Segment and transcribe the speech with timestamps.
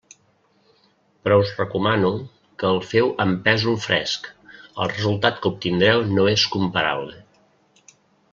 [1.27, 2.09] Però us recomano
[2.63, 7.23] que el feu amb pèsol fresc: el resultat que obtindreu no és comparable.